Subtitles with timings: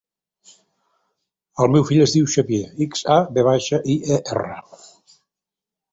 [1.65, 4.61] El meu fill es diu Xavier: ics, a, ve baixa, i, e, erra.